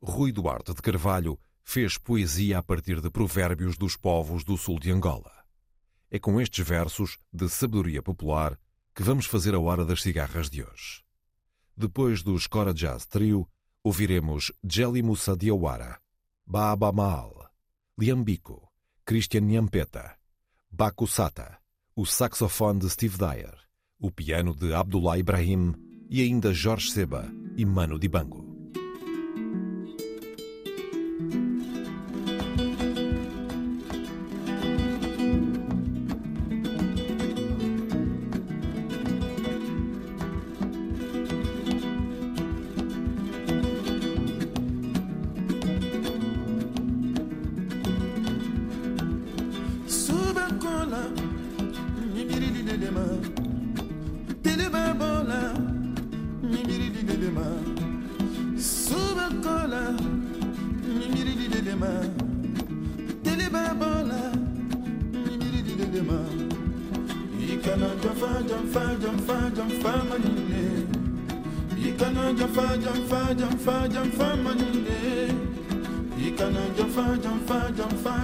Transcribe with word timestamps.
Rui 0.00 0.30
Duarte 0.30 0.72
de 0.72 0.80
Carvalho 0.80 1.38
fez 1.64 1.98
poesia 1.98 2.58
a 2.58 2.62
partir 2.62 3.00
de 3.00 3.10
provérbios 3.10 3.76
dos 3.76 3.96
povos 3.96 4.44
do 4.44 4.56
sul 4.56 4.78
de 4.78 4.92
Angola. 4.92 5.32
É 6.10 6.18
com 6.18 6.40
estes 6.40 6.66
versos 6.66 7.18
de 7.32 7.48
sabedoria 7.48 8.00
popular 8.00 8.58
que 8.94 9.02
vamos 9.02 9.26
fazer 9.26 9.54
a 9.54 9.58
hora 9.58 9.84
das 9.84 10.00
cigarras 10.00 10.48
de 10.48 10.62
hoje. 10.62 11.02
Depois 11.76 12.22
do 12.22 12.38
Scora 12.38 12.72
Jazz 12.72 13.06
Trio, 13.06 13.48
ouviremos 13.82 14.52
Jelly 14.64 15.02
Musa 15.02 15.36
Diawara, 15.36 16.00
Baaba 16.46 16.92
Maal, 16.92 17.50
Liambico, 17.98 18.70
Christian 19.04 19.42
Nyampeta, 19.42 20.16
Baku 20.70 21.06
Sata, 21.06 21.58
o 21.94 22.06
saxofone 22.06 22.78
de 22.78 22.88
Steve 22.88 23.18
Dyer, 23.18 23.58
o 23.98 24.10
piano 24.12 24.54
de 24.54 24.72
Abdullah 24.72 25.18
Ibrahim 25.18 25.74
e 26.08 26.22
ainda 26.22 26.54
Jorge 26.54 26.92
Seba 26.92 27.28
e 27.56 27.66
Mano 27.66 27.98
Dibango. 27.98 28.47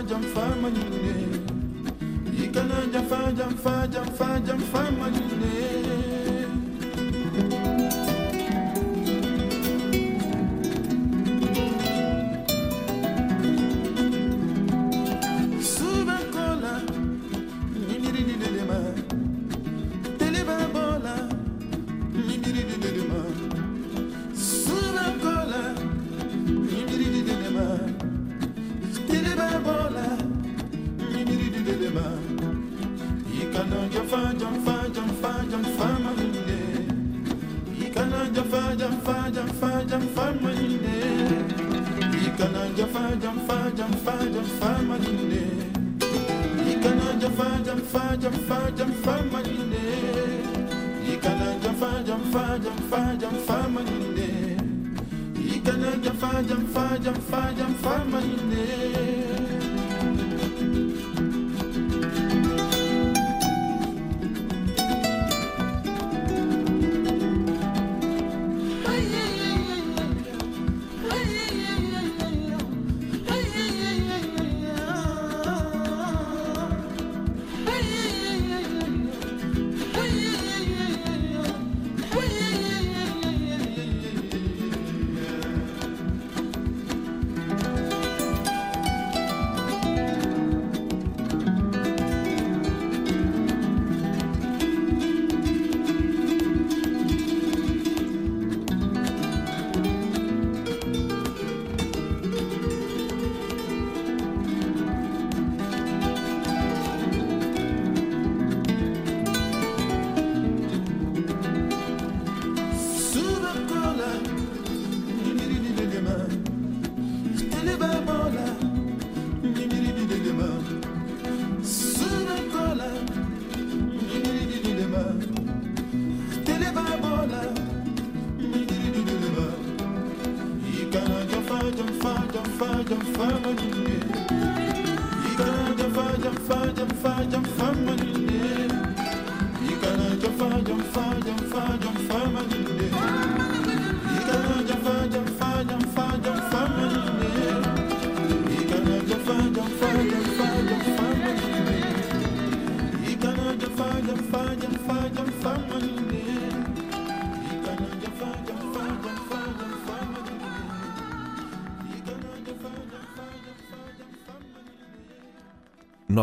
jam 0.09 0.23
fa 0.35 0.45
ma 0.63 0.69
ñu 0.69 0.85
ne 0.93 0.99
yi 2.37 2.47
gën 2.55 2.71
a 2.77 2.79
jam 2.93 3.05
fa 3.11 3.19
jam 3.39 3.53
fa 3.65 3.75
jam 3.93 4.07
fa 4.19 4.29
jam 4.47 4.59
fa 4.73 4.83
ma 4.99 5.07
ñu 5.15 5.24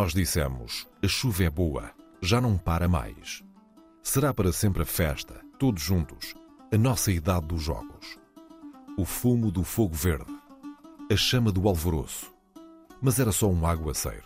Nós 0.01 0.13
dissemos: 0.15 0.87
a 1.03 1.07
chuva 1.07 1.43
é 1.43 1.49
boa, 1.51 1.91
já 2.23 2.41
não 2.41 2.57
para 2.57 2.87
mais. 2.87 3.43
Será 4.01 4.33
para 4.33 4.51
sempre 4.51 4.81
a 4.81 4.85
festa, 4.85 5.45
todos 5.59 5.83
juntos, 5.83 6.33
a 6.73 6.75
nossa 6.75 7.11
idade 7.11 7.45
dos 7.45 7.61
jogos. 7.61 8.17
O 8.97 9.05
fumo 9.05 9.51
do 9.51 9.63
fogo 9.63 9.93
verde, 9.93 10.35
a 11.07 11.15
chama 11.15 11.51
do 11.51 11.67
alvoroço. 11.67 12.33
Mas 12.99 13.19
era 13.19 13.31
só 13.31 13.47
um 13.47 13.63
aguaceiro. 13.63 14.25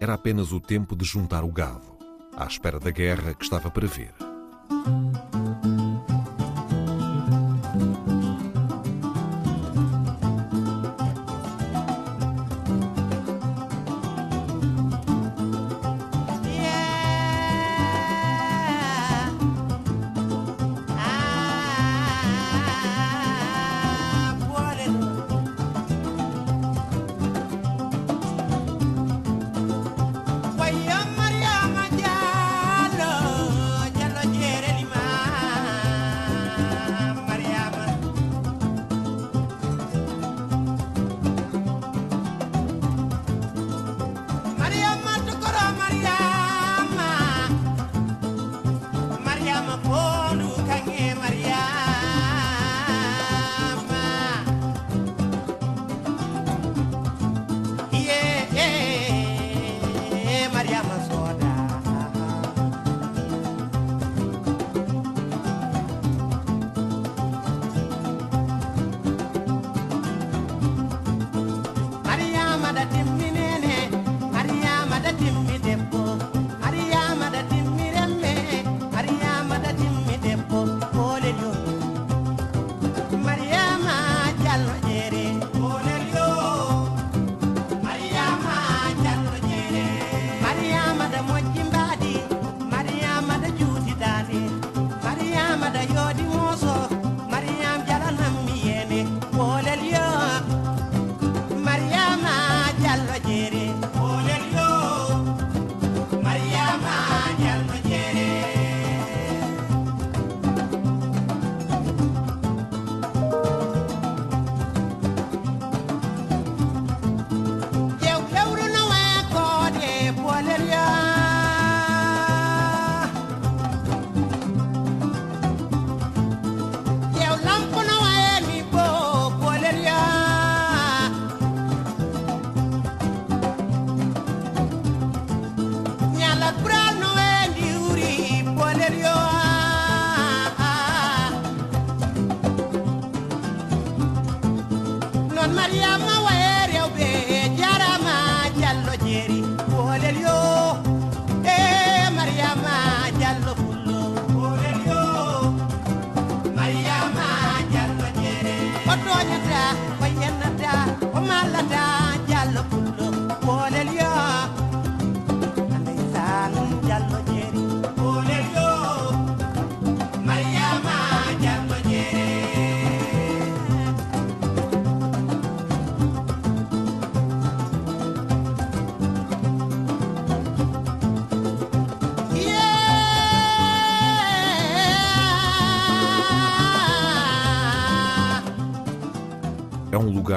Era 0.00 0.14
apenas 0.14 0.50
o 0.50 0.58
tempo 0.58 0.96
de 0.96 1.04
juntar 1.04 1.44
o 1.44 1.52
gado, 1.52 1.96
à 2.36 2.44
espera 2.46 2.80
da 2.80 2.90
guerra 2.90 3.34
que 3.34 3.44
estava 3.44 3.70
para 3.70 3.86
vir. 3.86 4.12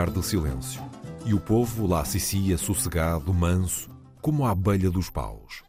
Lugar 0.08 0.12
de 0.12 0.26
silêncio, 0.26 0.82
e 1.26 1.34
o 1.34 1.40
povo 1.40 1.86
lá 1.86 2.04
cicia 2.06 2.58
sossegado, 2.58 3.34
manso, 3.34 3.90
como 4.22 4.46
a 4.46 4.52
abelha 4.52 4.90
dos 4.90 5.10
paus, 5.10 5.64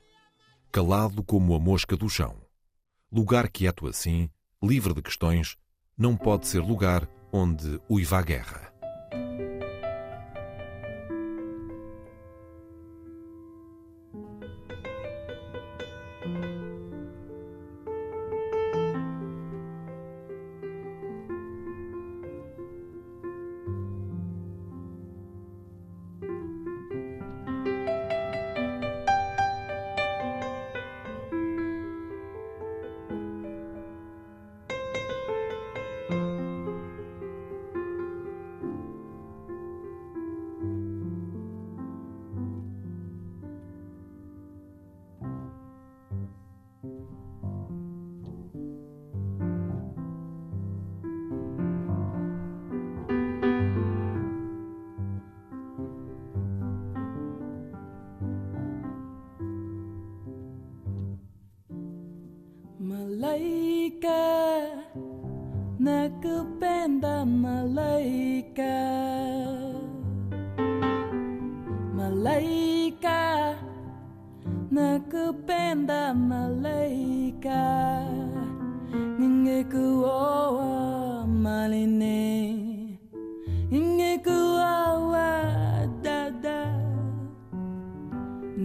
calado 0.71 1.23
como 1.23 1.55
a 1.55 1.59
mosca 1.59 1.97
do 1.97 2.09
chão. 2.09 2.37
Lugar 3.11 3.49
quieto 3.49 3.87
assim, 3.87 4.31
livre 4.63 4.95
de 4.95 5.03
questões, 5.03 5.57
não 5.97 6.17
pode 6.17 6.47
ser 6.47 6.61
lugar 6.61 7.09
onde 7.33 7.81
uiva 7.89 8.19
a 8.19 8.23
guerra. 8.23 8.73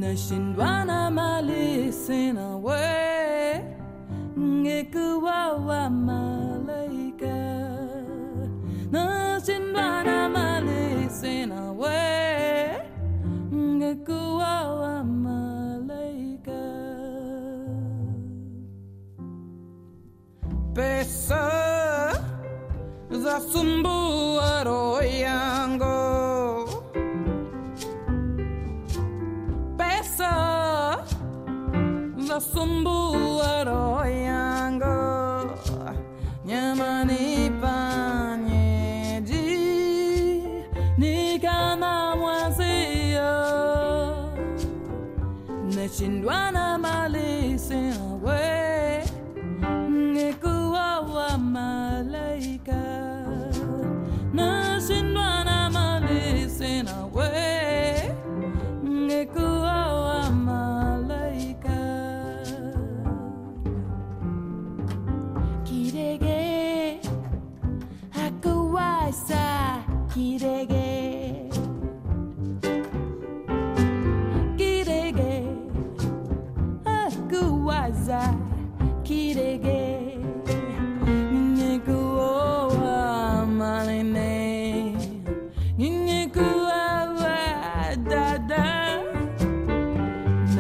nashindwa 0.04 0.86
na 0.86 1.10
mali 1.12 1.92
sina 1.94 2.58
we 2.58 2.76
ngekuwa 4.40 5.40
wa 5.68 5.90
malaika 5.90 7.36
nashindwa 8.92 10.04
na 10.04 10.30
mali 10.30 11.10
sina 11.10 11.72
we 11.72 12.00
ngekuwa 13.56 14.54
wa 14.82 15.04
pesa 20.74 21.44
sassa 32.34 32.40
sombo 32.40 33.13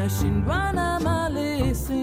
machine 0.03 0.43
run 0.45 0.77
à 0.77 0.99
ma 0.99 1.29
laisser. 1.29 2.02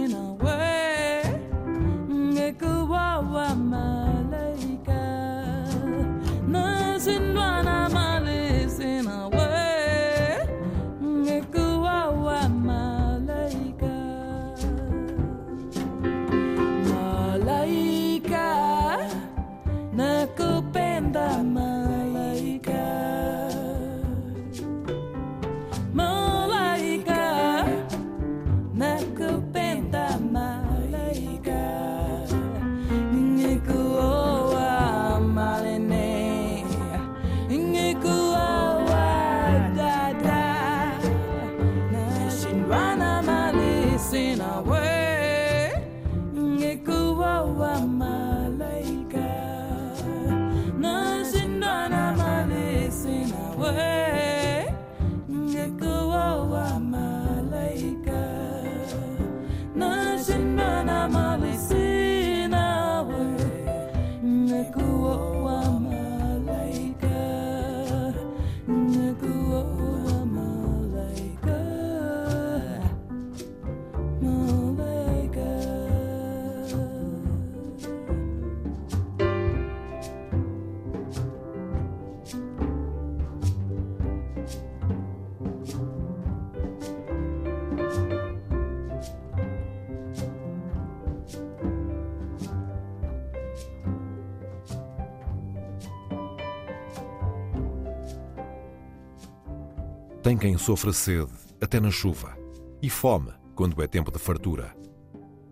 Tem 100.30 100.38
quem 100.38 100.56
sofra 100.56 100.92
sede, 100.92 101.32
até 101.60 101.80
na 101.80 101.90
chuva, 101.90 102.38
e 102.80 102.88
fome, 102.88 103.32
quando 103.56 103.82
é 103.82 103.88
tempo 103.88 104.12
de 104.12 104.18
fartura. 104.20 104.72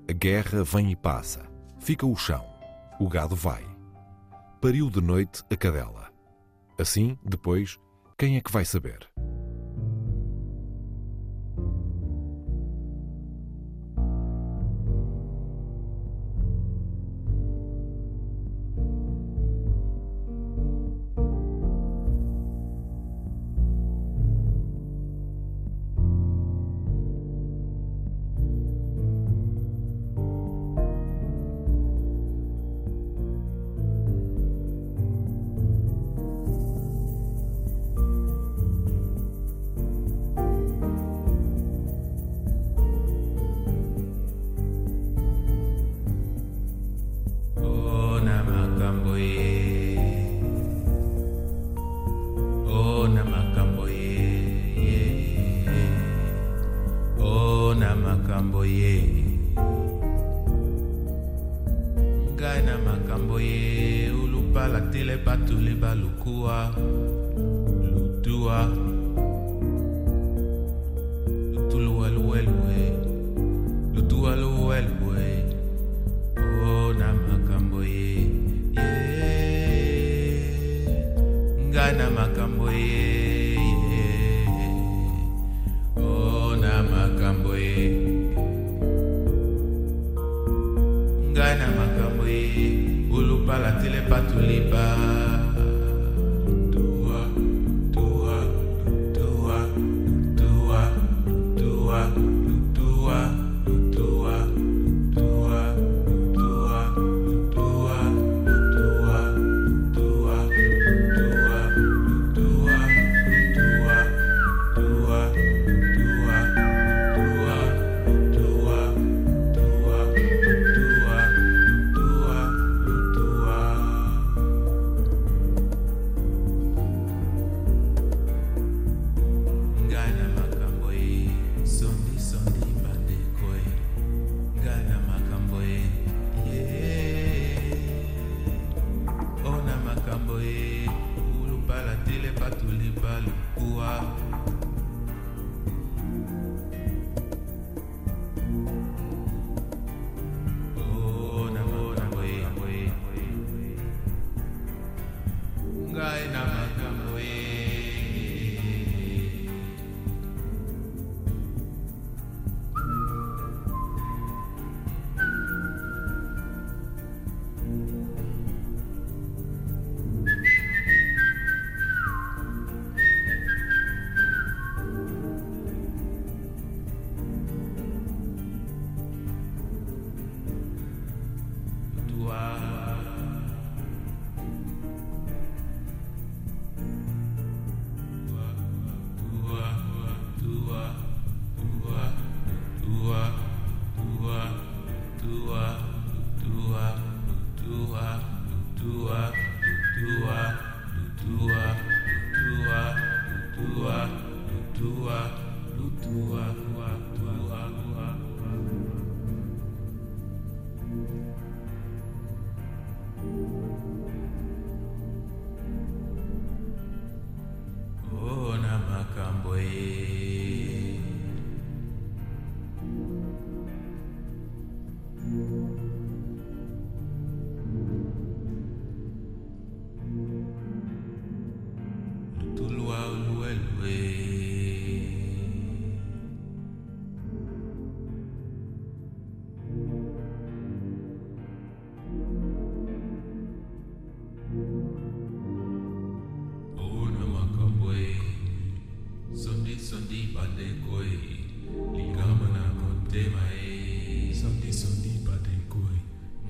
A 0.08 0.12
guerra 0.12 0.62
vem 0.62 0.92
e 0.92 0.94
passa, 0.94 1.44
fica 1.80 2.06
o 2.06 2.14
chão, 2.14 2.46
o 3.00 3.08
gado 3.08 3.34
vai. 3.34 3.64
Pariu 4.60 4.88
de 4.88 5.00
noite 5.00 5.42
a 5.50 5.56
cadela. 5.56 6.12
Assim, 6.78 7.18
depois, 7.24 7.76
quem 8.16 8.36
é 8.36 8.40
que 8.40 8.52
vai 8.52 8.64
saber? 8.64 9.00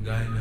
guy 0.09 0.38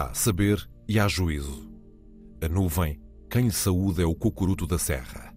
Há 0.00 0.14
saber 0.14 0.66
e 0.88 0.98
há 0.98 1.06
juízo. 1.06 1.70
A 2.42 2.48
nuvem, 2.48 2.98
quem 3.30 3.44
lhe 3.44 3.52
saúde 3.52 4.02
é 4.02 4.06
o 4.06 4.14
cocuruto 4.14 4.66
da 4.66 4.78
serra. 4.78 5.36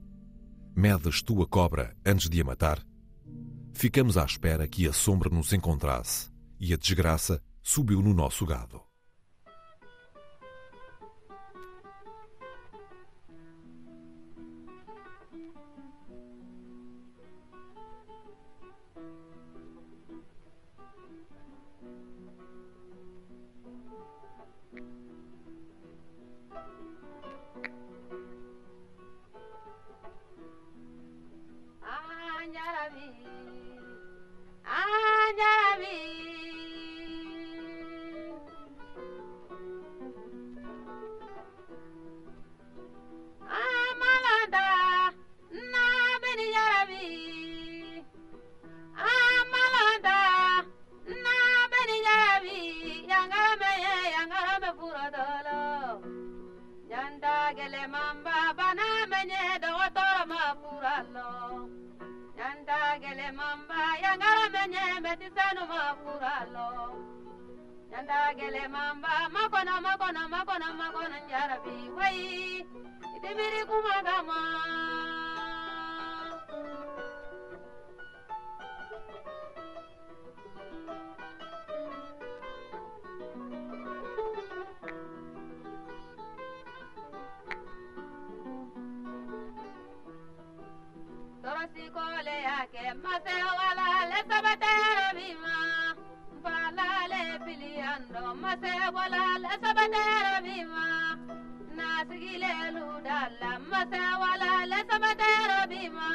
Medes 0.74 1.22
tu 1.22 1.42
a 1.42 1.46
cobra 1.46 1.94
antes 2.06 2.30
de 2.30 2.40
a 2.40 2.46
matar? 2.46 2.82
Ficamos 3.74 4.18
à 4.18 4.24
espera 4.24 4.66
que 4.66 4.88
a 4.88 4.94
sombra 4.94 5.30
nos 5.30 5.52
encontrasse 5.52 6.32
e 6.62 6.74
a 6.74 6.78
desgraça 6.78 7.44
subiu 7.62 8.02
no 8.02 8.14
nosso 8.14 8.46
gado. 8.46 8.80
tisano 65.20 65.62
mafuralo. 65.72 66.68
Chandagele 67.92 68.68
mamba 68.68 69.30
makono 69.30 69.82
makono 69.82 70.22
makono 70.30 70.68
makono 70.74 71.16
njarabi 71.26 71.90
Wai 71.98 72.66
itimiri 73.16 73.62
kumagama. 73.70 74.40
kɛ 92.72 92.84
masɛ 93.04 93.36
wala 93.60 93.88
le 94.12 94.20
sabatɛro 94.30 95.08
min 95.18 95.36
ma 95.44 95.56
nfala 96.36 96.88
le 97.12 97.22
piliyan 97.46 98.02
dɔ 98.14 98.24
masɛ 98.44 98.72
bɔla 98.96 99.24
le 99.44 99.52
sabatɛro 99.64 100.34
min 100.46 100.66
ma 100.74 100.86
nasigilelu 101.78 102.88
da 103.08 103.20
la 103.42 103.52
masɛ 103.70 104.02
wala 104.22 104.52
le 104.72 104.80
sabatɛro 104.90 105.60
min 105.72 105.92
ma 105.98 106.10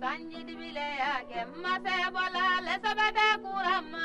sanjidibile 0.00 0.88
ya 1.02 1.14
kɛ 1.30 1.40
masɛ 1.62 1.94
bɔla 2.14 2.46
le 2.66 2.74
sabatɛ 2.84 3.26
kurama 3.42 4.04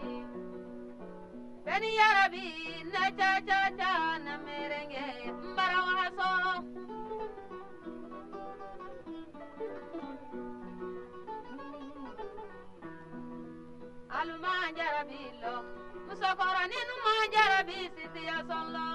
kani 1.71 1.89
yarabi 1.95 2.45
na 2.93 3.03
cha 3.17 3.29
cha 3.47 3.59
cha 3.77 3.91
na 4.25 4.33
merenge 4.45 5.05
mbara 5.51 5.79
haso 5.91 6.29
aluma 14.19 14.53
jarabi 14.77 15.21
lo 15.41 15.55
musokoro 16.07 16.61
ma 17.05 17.15
jarabi 17.33 17.77
siti 17.95 18.21
ya 18.29 18.37
solo 18.49 18.87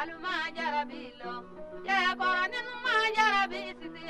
aluma 0.00 0.32
jarabi 0.56 1.02
lo 1.20 1.34
jẹ 1.86 1.98
koro 2.20 2.73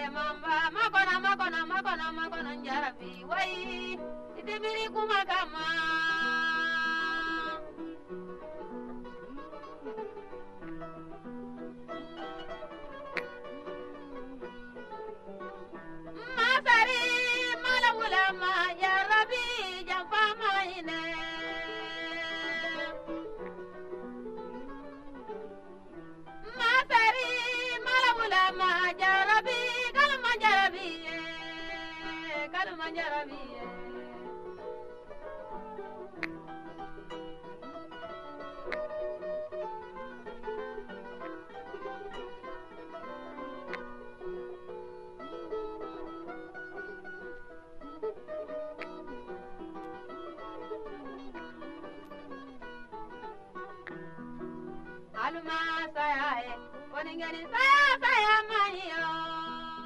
le 0.00 0.08
mamba 0.16 0.54
makona 0.76 1.14
makona 1.24 1.58
makona 1.70 2.06
makona 2.18 2.50
njarabi 2.60 3.12
wai 3.30 3.98
itibiri 4.38 4.84
kuma 4.94 5.20
kama 5.30 5.64
masari 16.36 17.02
malawula 17.62 18.24
ma 18.40 18.52
jarabi 18.80 19.44
jamfa 19.88 20.22
maine. 20.40 21.00
Masari 26.58 27.28
malawula 27.86 28.42
Manjarabia. 32.90 33.60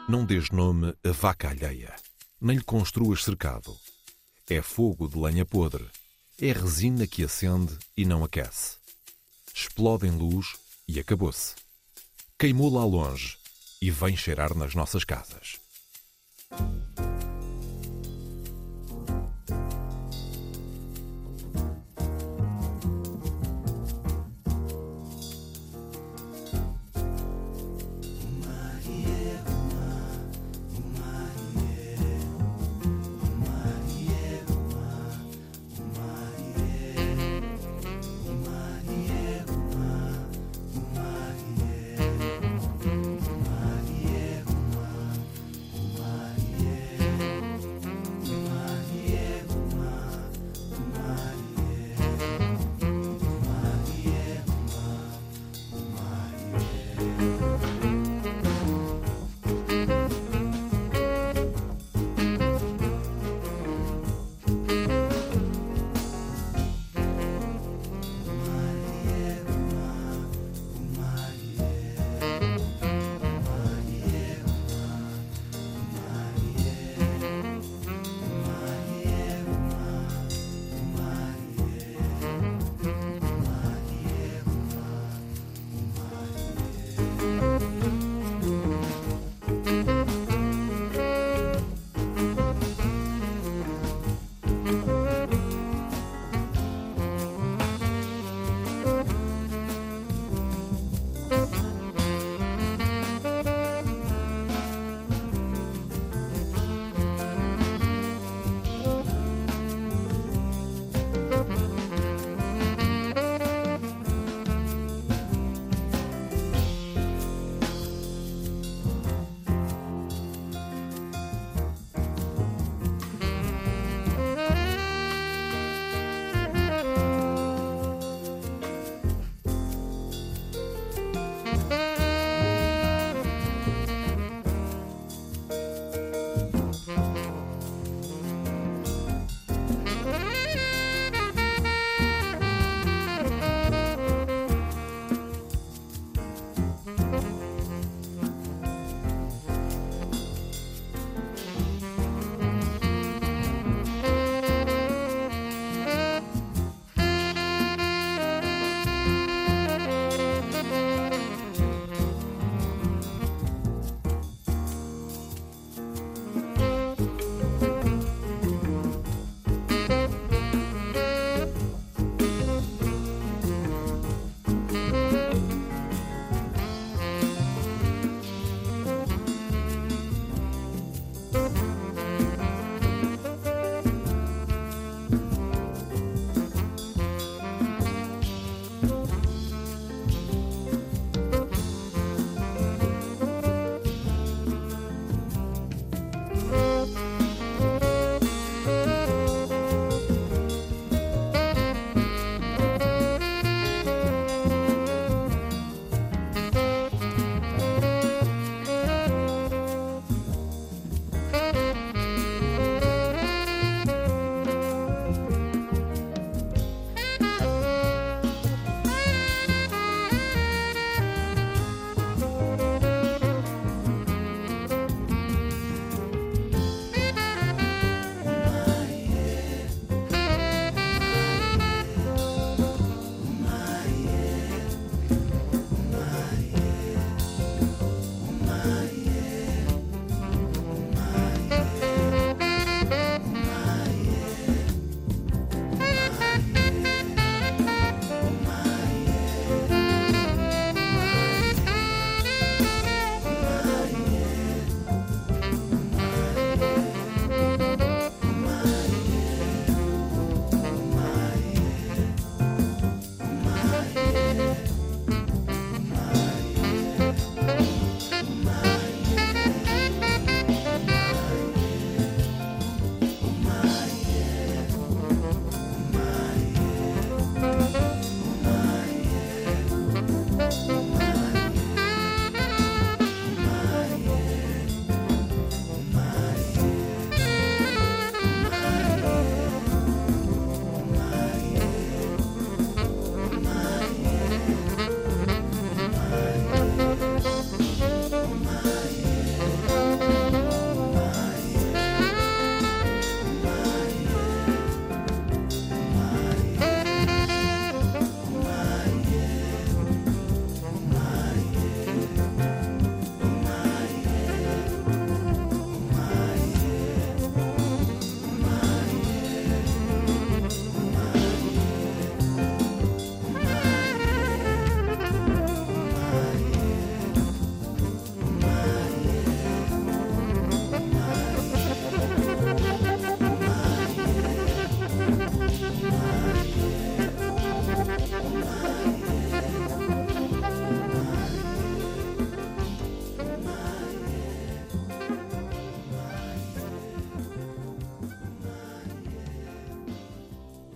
Não 0.09 0.25
desnome 0.25 0.95
a 1.05 1.13
vaca 1.13 1.51
alheia 1.51 1.95
nem 2.41 2.57
lhe 2.57 2.65
construas 2.65 3.23
cercado. 3.23 3.77
É 4.49 4.61
fogo 4.61 5.09
de 5.09 5.19
lenha 5.19 5.45
podre, 5.45 5.87
é 6.41 6.53
resina 6.53 7.07
que 7.07 7.25
acende 7.25 7.77
e 7.97 8.05
não 8.05 8.25
aquece. 8.25 8.77
Explode 9.55 10.07
em 10.07 10.11
luz 10.11 10.57
e 10.87 10.99
acabou-se. 10.99 11.55
Queimou 12.39 12.73
lá 12.73 12.85
longe 12.85 13.39
e 13.81 13.91
vem 13.91 14.17
cheirar 14.17 14.55
nas 14.55 14.75
nossas 14.75 15.05
casas. 15.05 15.61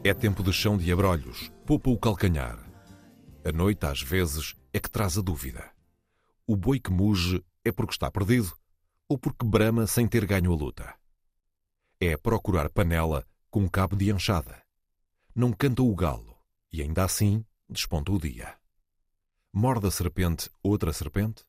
É 0.09 0.15
tempo 0.15 0.43
de 0.43 0.55
chão 0.55 0.79
de 0.79 0.91
abrolhos, 0.91 1.53
poupa 1.67 1.91
o 1.91 1.99
calcanhar. 1.99 2.59
A 3.45 3.53
noite, 3.53 3.85
às 3.85 4.01
vezes, 4.01 4.57
é 4.73 4.81
que 4.81 4.91
traz 4.91 5.19
a 5.19 5.21
dúvida. 5.21 5.71
O 6.47 6.57
boi 6.57 6.81
que 6.81 6.91
muge 6.91 7.45
é 7.63 7.71
porque 7.71 7.93
está 7.93 8.11
perdido 8.11 8.57
ou 9.07 9.19
porque 9.19 9.45
brama 9.45 9.87
sem 9.87 10.09
ter 10.09 10.25
ganho 10.25 10.51
a 10.51 10.57
luta. 10.57 10.95
É 12.01 12.17
procurar 12.17 12.71
panela 12.71 13.23
com 13.51 13.69
cabo 13.69 13.97
de 13.97 14.11
enxada. 14.11 14.63
Não 15.35 15.53
canta 15.53 15.83
o 15.83 15.95
galo 15.95 16.39
e 16.73 16.81
ainda 16.81 17.05
assim 17.05 17.45
desponta 17.69 18.11
o 18.11 18.19
dia. 18.19 18.57
Morde 19.53 19.89
a 19.89 19.91
serpente 19.91 20.49
outra 20.63 20.91
serpente? 20.91 21.45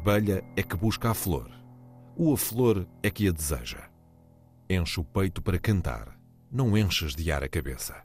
Abelha 0.00 0.42
é 0.56 0.62
que 0.62 0.74
busca 0.74 1.10
a 1.10 1.14
flor. 1.14 1.50
O 2.16 2.32
a 2.32 2.36
flor 2.36 2.88
é 3.02 3.10
que 3.10 3.28
a 3.28 3.32
deseja. 3.32 3.90
Enche 4.68 4.98
o 4.98 5.04
peito 5.04 5.42
para 5.42 5.58
cantar. 5.58 6.18
Não 6.50 6.76
enches 6.76 7.14
de 7.14 7.30
ar 7.30 7.44
a 7.44 7.48
cabeça. 7.50 8.02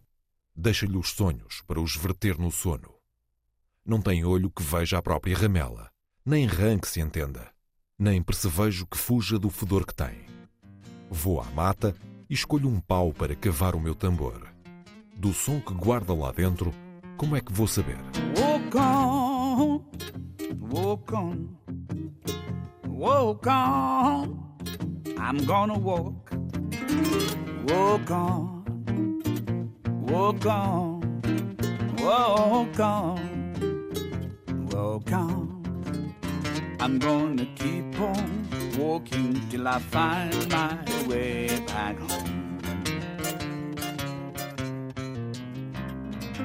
Deixa-lhe 0.54 0.98
os 0.98 1.12
sonhos 1.12 1.64
para 1.66 1.80
os 1.80 1.96
verter 1.96 2.38
no 2.38 2.52
sono. 2.52 2.93
Não 3.86 4.02
tem 4.02 4.26
olho 4.26 4.52
que 4.52 4.62
veja 4.62 4.98
a 4.98 5.02
própria 5.02 5.38
ramela, 5.38 5.89
nem 6.26 6.46
rã 6.46 6.78
que 6.78 6.88
se 6.88 7.00
entenda, 7.00 7.50
nem 7.98 8.22
percevejo 8.22 8.86
que 8.88 8.98
fuja 8.98 9.39
do 9.39 9.50
fedor 9.50 9.86
que 9.86 9.96
tem. 9.96 10.26
Vou 11.10 11.39
à 11.39 11.46
mata 11.46 11.96
e 12.30 12.34
escolho 12.34 12.68
um 12.68 12.82
pau 12.82 13.14
para 13.14 13.36
cavar 13.36 13.74
o 13.74 13.80
meu 13.80 13.96
tambor. 13.96 14.46
Do 15.16 15.34
som 15.34 15.62
que 15.62 15.74
guarda 15.74 16.14
lá 16.14 16.34
dentro, 16.34 16.74
como 17.16 17.38
é 17.38 17.41
que 17.41 17.54
vou 17.54 17.68
saber? 17.68 17.98
On, 18.38 19.82
walk 20.60 21.14
on, 21.14 21.58
walk 22.86 23.47
on. 23.47 24.41
I'm 25.18 25.38
gonna 25.45 25.78
walk, 25.78 26.32
walk 27.68 28.12
on, 28.12 28.64
walk 30.01 30.45
on, 30.45 31.20
walk 31.97 32.80
on, 32.80 34.68
walk 34.72 35.12
on. 35.12 36.16
I'm 36.80 36.99
gonna 36.99 37.47
keep 37.56 37.99
on 37.99 38.47
walking 38.78 39.41
till 39.49 39.68
I 39.68 39.80
find 39.80 40.51
my 40.51 40.78
way 41.08 41.60
back 41.68 41.97
home. 41.99 42.60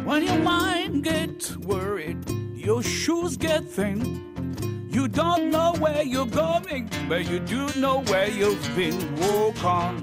When 0.05 0.25
your 0.25 0.39
mind 0.39 1.05
gets 1.05 1.57
worried, 1.59 2.25
your 2.65 2.83
shoes 2.83 3.37
get 3.37 3.65
thin. 3.65 4.89
You 4.91 5.09
don't 5.09 5.51
know 5.51 5.75
where 5.79 6.03
you're 6.03 6.27
going, 6.27 6.91
but 7.09 7.29
you 7.29 7.41
do 7.41 7.69
know 7.81 8.03
where 8.03 8.29
you've 8.29 8.77
been. 8.77 8.99
Walk 9.17 9.65
on, 9.65 9.97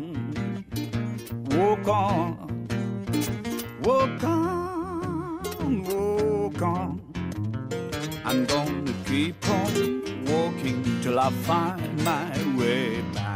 walk 1.52 1.88
on, 1.88 2.68
walk 3.84 4.24
on, 4.24 5.84
walk 5.84 6.62
on. 6.62 7.02
I'm 8.26 8.46
gonna 8.46 8.94
keep 9.06 9.48
on 9.50 10.26
walking 10.26 10.84
till 11.02 11.20
I 11.20 11.30
find 11.30 12.04
my 12.04 12.58
way 12.58 13.02
back 13.14 13.27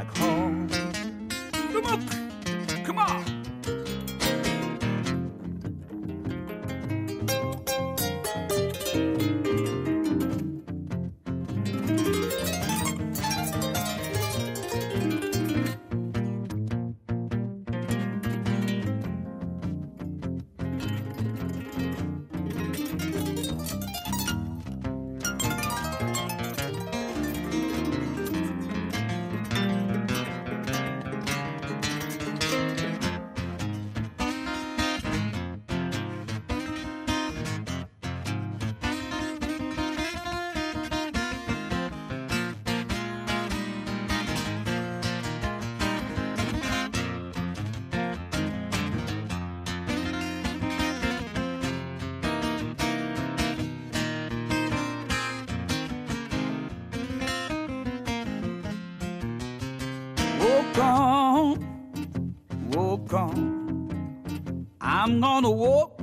I'm 64.93 65.21
gonna 65.21 65.49
walk, 65.49 66.01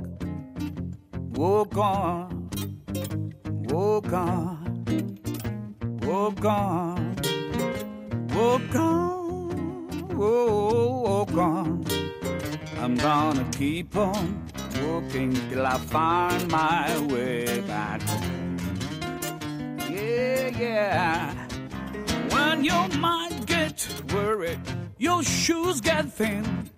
walk 1.37 1.77
on, 1.77 2.49
walk 3.69 4.11
on, 4.11 4.83
walk 6.01 6.43
on, 6.43 7.15
walk 8.33 8.75
on, 8.75 10.17
walk 10.17 11.33
on. 11.33 11.85
I'm 12.79 12.95
gonna 12.95 13.47
keep 13.51 13.95
on 13.95 14.47
walking 14.81 15.33
till 15.49 15.67
I 15.67 15.77
find 15.77 16.49
my 16.49 16.99
way 17.05 17.61
back. 17.61 18.01
Yeah, 19.87 20.47
yeah. 20.47 21.47
When 22.31 22.63
your 22.63 22.87
mind 22.97 23.45
gets 23.45 24.01
worried, 24.11 24.61
your 24.97 25.21
shoes 25.21 25.79
get 25.79 26.11
thin. 26.11 26.71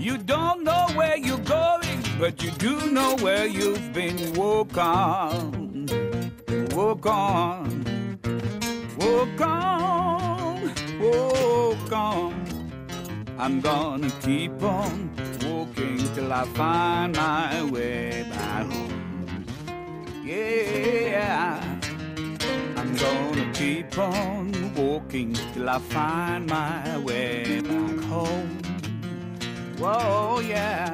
You 0.00 0.16
don't 0.16 0.64
know 0.64 0.86
where 0.94 1.18
you're 1.18 1.36
going, 1.40 2.02
but 2.18 2.42
you 2.42 2.50
do 2.52 2.90
know 2.90 3.16
where 3.16 3.44
you've 3.44 3.92
been. 3.92 4.32
Walk 4.32 4.78
on, 4.78 5.86
walk 6.70 7.04
on, 7.04 7.84
walk 8.96 9.40
on, 9.42 10.74
walk 10.98 11.92
on. 11.92 12.72
I'm 13.38 13.60
gonna 13.60 14.10
keep 14.22 14.62
on 14.62 15.10
walking 15.44 15.98
till 16.14 16.32
I 16.32 16.46
find 16.46 17.14
my 17.14 17.62
way 17.64 18.26
back 18.30 18.70
home. 18.72 19.44
Yeah. 20.24 21.62
I'm 22.74 22.96
gonna 22.96 23.52
keep 23.52 23.98
on 23.98 24.74
walking 24.74 25.34
till 25.52 25.68
I 25.68 25.78
find 25.78 26.46
my 26.46 26.96
way 27.00 27.60
back 27.60 28.00
home. 28.04 28.59
Yeah. 29.80 30.92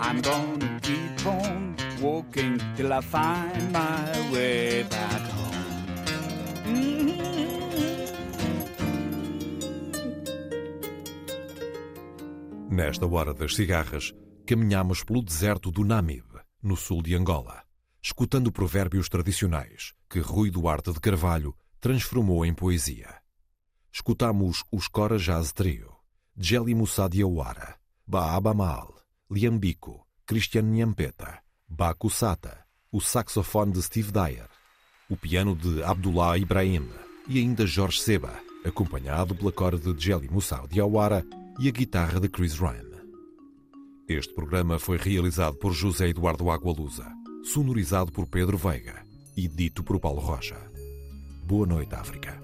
I'm 0.00 0.20
gonna 0.22 0.78
keep 0.80 1.26
on 1.26 1.74
walking 2.00 2.56
till 2.76 2.92
I 2.92 3.00
find 3.00 3.72
my 3.72 4.30
way 4.32 4.84
back 4.84 5.22
home. 5.32 5.54
Nesta 12.70 13.06
hora 13.06 13.34
das 13.34 13.56
cigarras, 13.56 14.12
caminhamos 14.46 15.02
pelo 15.02 15.20
deserto 15.20 15.72
do 15.72 15.84
Namib, 15.84 16.26
no 16.62 16.76
sul 16.76 17.02
de 17.02 17.16
Angola, 17.16 17.64
escutando 18.00 18.52
provérbios 18.52 19.08
tradicionais 19.08 19.94
que 20.08 20.20
Rui 20.20 20.48
Duarte 20.48 20.92
de 20.92 21.00
Carvalho 21.00 21.56
transformou 21.80 22.46
em 22.46 22.54
poesia. 22.54 23.16
Escutamos 23.92 24.62
os 24.70 24.86
Cora 24.86 25.18
Jazz 25.18 25.52
Trio, 25.52 25.93
Jelly 26.36 26.74
Moussa 26.74 27.08
Diawara, 27.08 27.76
Baaba 28.04 28.52
Mal, 28.52 28.92
Liambico, 29.30 30.04
Christian 30.26 30.64
Nyampeta, 30.64 31.38
Baku 31.68 32.10
Sata, 32.10 32.64
o 32.90 33.00
saxofone 33.00 33.72
de 33.72 33.80
Steve 33.80 34.10
Dyer, 34.10 34.48
o 35.08 35.16
piano 35.16 35.54
de 35.54 35.80
Abdullah 35.84 36.36
Ibrahim 36.36 36.88
e 37.28 37.38
ainda 37.38 37.64
Jorge 37.66 38.00
Seba, 38.00 38.34
acompanhado 38.64 39.34
pela 39.36 39.52
cora 39.52 39.78
de 39.78 39.94
Jelly 39.96 40.28
Moussa 40.28 40.60
Diawara 40.68 41.24
e 41.60 41.68
a 41.68 41.70
guitarra 41.70 42.18
de 42.18 42.28
Chris 42.28 42.58
Ryan. 42.58 42.90
Este 44.08 44.34
programa 44.34 44.80
foi 44.80 44.98
realizado 44.98 45.56
por 45.56 45.72
José 45.72 46.08
Eduardo 46.08 46.50
Agualusa, 46.50 47.06
sonorizado 47.44 48.10
por 48.10 48.26
Pedro 48.26 48.58
Veiga 48.58 49.04
e 49.36 49.46
dito 49.46 49.84
por 49.84 50.00
Paulo 50.00 50.20
Rocha. 50.20 50.56
Boa 51.46 51.64
noite, 51.64 51.94
África. 51.94 52.42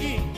一 0.00 0.31